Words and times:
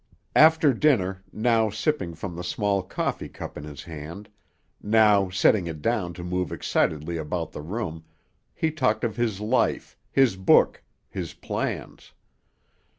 After 0.35 0.73
dinner, 0.73 1.21
now 1.31 1.69
sipping 1.69 2.15
from 2.15 2.35
the 2.35 2.43
small 2.43 2.81
coffee 2.81 3.29
cup 3.29 3.55
in 3.55 3.63
his 3.65 3.83
hand, 3.83 4.29
now 4.81 5.29
setting 5.29 5.67
it 5.67 5.79
down 5.79 6.15
to 6.15 6.23
move 6.23 6.51
excitedly 6.51 7.17
about 7.17 7.51
the 7.51 7.61
room, 7.61 8.03
he 8.55 8.71
talked 8.71 9.03
of 9.03 9.15
his 9.15 9.39
life, 9.39 9.95
his 10.11 10.37
book, 10.37 10.81
his 11.07 11.35
plans. 11.35 12.13